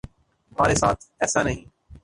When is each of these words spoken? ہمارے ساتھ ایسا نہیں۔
ہمارے 0.51 0.75
ساتھ 0.75 1.01
ایسا 1.21 1.39
نہیں۔ 1.43 1.61